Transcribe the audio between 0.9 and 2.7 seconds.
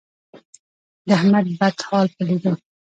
د احمد بد حال په لیدو،